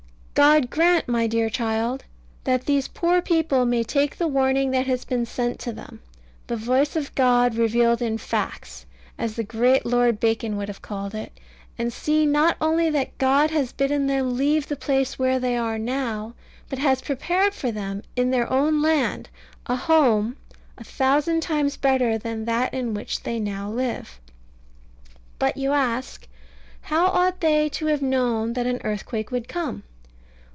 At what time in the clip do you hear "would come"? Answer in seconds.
29.29-29.83